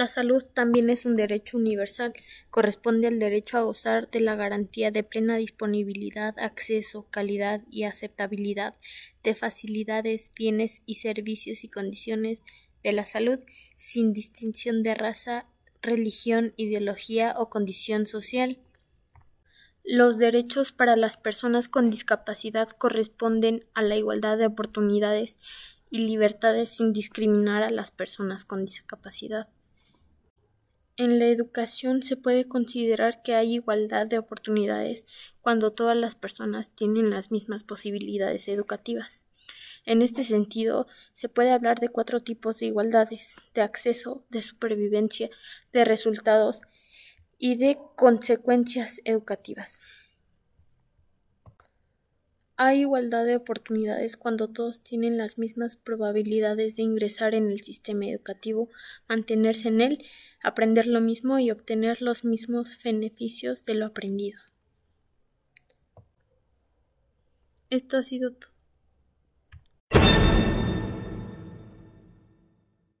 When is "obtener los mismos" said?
61.50-62.78